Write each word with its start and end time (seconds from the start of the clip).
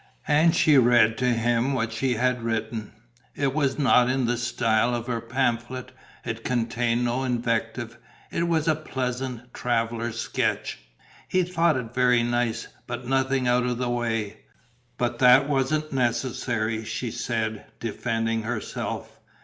And 0.27 0.55
she 0.55 0.79
read 0.79 1.15
to 1.19 1.25
him 1.27 1.73
what 1.73 1.93
she 1.93 2.15
had 2.15 2.41
written. 2.41 2.91
It 3.35 3.53
was 3.53 3.77
not 3.77 4.09
in 4.09 4.25
the 4.25 4.35
style 4.35 4.95
of 4.95 5.05
her 5.05 5.21
pamphlet. 5.21 5.91
It 6.25 6.43
contained 6.43 7.05
no 7.05 7.23
invective; 7.23 7.99
it 8.31 8.47
was 8.47 8.67
a 8.67 8.73
pleasant 8.73 9.53
traveller's 9.53 10.19
sketch. 10.19 10.79
He 11.27 11.43
thought 11.43 11.77
it 11.77 11.93
very 11.93 12.23
nice, 12.23 12.67
but 12.87 13.05
nothing 13.05 13.47
out 13.47 13.67
of 13.67 13.77
the 13.77 13.91
way. 13.91 14.37
But 14.97 15.19
that 15.19 15.47
wasn't 15.47 15.93
necessary, 15.93 16.83
she 16.83 17.11
said, 17.11 17.65
defending 17.79 18.41
herself. 18.41 19.19